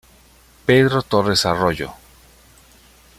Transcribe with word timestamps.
Pedro 0.65 1.03
Torres 1.03 1.45
Arroyo. 1.45 1.93